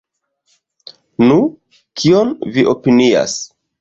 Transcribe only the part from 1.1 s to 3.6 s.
Nu, kion vi opinias?